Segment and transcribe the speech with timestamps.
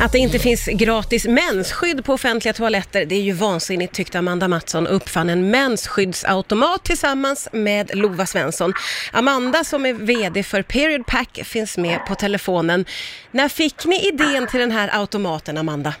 [0.00, 4.48] Att det inte finns gratis mensskydd på offentliga toaletter, det är ju vansinnigt tyckte Amanda
[4.48, 8.72] Mattsson och uppfann en mensskyddsautomat tillsammans med Lova Svensson.
[9.12, 12.84] Amanda som är VD för Period Pack finns med på telefonen.
[13.30, 15.94] När fick ni idén till den här automaten, Amanda?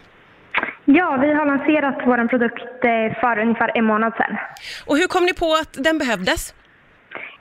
[0.84, 4.36] Ja, vi har lanserat vår produkt eh, för ungefär en månad sedan.
[4.86, 6.54] Och hur kom ni på att den behövdes?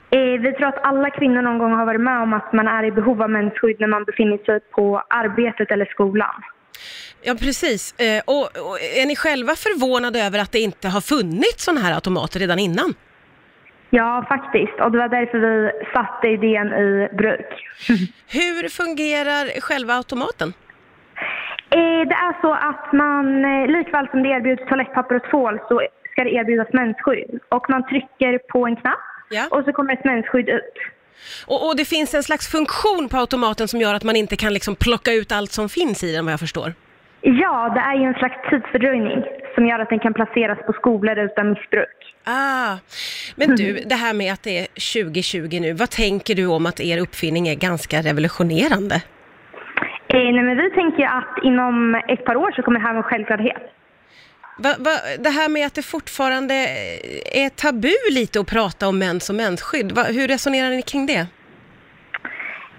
[0.10, 2.84] Eh, Vi tror att alla kvinnor någon gång har varit med om att man är
[2.84, 6.36] i behov av mensskydd när man befinner sig på arbetet eller skolan.
[7.22, 8.00] Ja, precis.
[8.00, 11.94] Eh, Och, och är ni själva förvånade över att det inte har funnits sådana här
[11.96, 12.94] automater redan innan?
[13.90, 14.74] Ja, faktiskt.
[14.82, 17.50] Och det var därför vi satte idén i bruk.
[18.38, 20.54] Hur fungerar själva automaten?
[21.70, 23.26] Eh, Det är så att man,
[23.78, 27.40] likväl som det erbjuds toalettpapper och tvål, så ska det erbjudas mensskydd.
[27.50, 29.48] Och man trycker på en knapp Ja.
[29.52, 30.74] och så kommer ett mensskydd ut.
[31.48, 34.54] Och, och det finns en slags funktion på automaten som gör att man inte kan
[34.54, 36.74] liksom plocka ut allt som finns i den vad jag förstår.
[37.22, 39.24] Ja, det är ju en slags tidsfördröjning
[39.56, 42.16] som gör att den kan placeras på skolor utan missbruk.
[42.24, 42.78] Ah,
[43.36, 44.68] men du, det här med att det är
[45.04, 48.96] 2020 nu, vad tänker du om att er uppfinning är ganska revolutionerande?
[50.08, 53.04] Eh, nej, men vi tänker att inom ett par år så kommer det här vara
[53.04, 53.64] en självklarhet.
[54.58, 56.54] Va, va, det här med att det fortfarande
[57.44, 61.28] är tabu lite att prata om mens och mensskydd, va, hur resonerar ni kring det?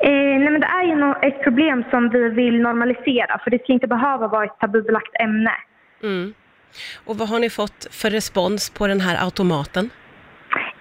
[0.01, 3.73] Eh, nej, men det är ju ett problem som vi vill normalisera för det ska
[3.73, 5.53] inte behöva vara ett tabubelagt ämne.
[6.03, 6.35] Mm.
[7.05, 9.91] Och vad har ni fått för respons på den här automaten?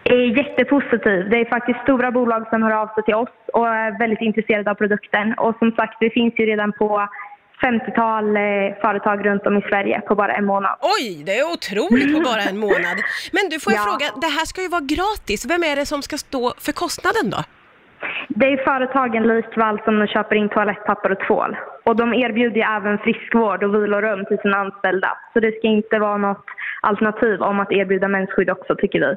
[0.10, 1.30] är jättepositiv.
[1.30, 4.72] Det är faktiskt stora bolag som hör av sig till oss och är väldigt intresserade
[4.72, 5.34] av produkten.
[5.34, 7.08] Och som sagt, det finns ju redan på
[7.62, 8.42] 50-tal eh,
[8.82, 10.76] företag runt om i Sverige på bara en månad.
[10.82, 12.98] Oj, det är otroligt på bara en månad.
[13.32, 13.84] Men du, får jag Ja.
[13.92, 15.46] fråga, det här ska ju vara gratis.
[15.50, 17.38] Vem är det som ska stå för kostnaden då?
[18.30, 21.58] Det är företagen likväl som de köper in toalettpapper och tvål.
[21.86, 25.18] Och de erbjuder ju även friskvård och vilorum till sina anställda.
[25.34, 26.46] Så det ska inte vara något
[26.82, 29.16] alternativ om att erbjuda mensskydd också, tycker vi.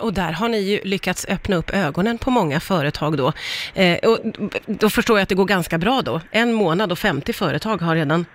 [0.00, 3.32] Och där har ni ju lyckats öppna upp ögonen på många företag då.
[3.74, 4.18] Eh, och
[4.66, 6.20] då förstår jag att det går ganska bra då.
[6.30, 8.26] En månad och 50 företag har redan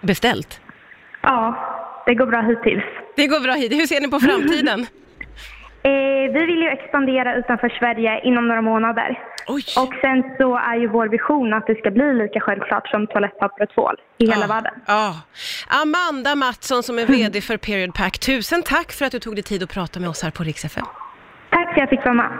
[0.00, 0.60] beställt.
[1.22, 1.56] Ja,
[2.06, 2.84] det går bra hittills.
[3.16, 3.72] Det går bra hit.
[3.72, 4.86] Hur ser ni på framtiden?
[5.84, 9.18] Eh, vi vill ju expandera utanför Sverige inom några månader.
[9.48, 9.64] Oj!
[9.78, 13.62] Och sen så är ju vår vision att det ska bli lika självklart som toalettpapper
[13.62, 14.72] och tvål i hela Ja, världen.
[14.86, 15.14] Ja.
[15.82, 19.42] Amanda Mattsson som är VD för Period Pack, tusen tack för att du tog dig
[19.42, 20.84] tid att prata med oss här på Rix FM.
[21.50, 22.30] Tack för att jag fick vara med.